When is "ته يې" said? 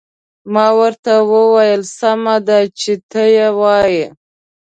3.11-3.47